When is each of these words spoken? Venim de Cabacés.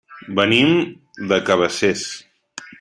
Venim 0.39 0.71
de 1.33 1.41
Cabacés. 1.51 2.09